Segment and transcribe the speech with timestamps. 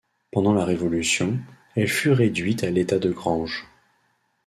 [0.31, 1.37] Pendant la Révolution,
[1.75, 3.67] elle fut réduite à l'état de grange.